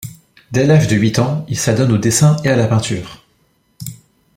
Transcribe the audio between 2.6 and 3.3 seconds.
peinture.